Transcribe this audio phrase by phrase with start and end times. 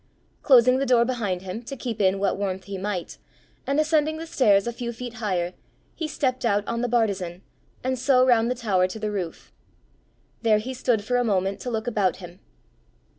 [0.41, 3.19] Closing the door behind him to keep in what warmth he might,
[3.67, 5.53] and ascending the stairs a few feet higher,
[5.93, 7.43] he stepped out on the bartizan,
[7.83, 9.53] and so round the tower to the roof.
[10.41, 12.39] There he stood for a moment to look about him.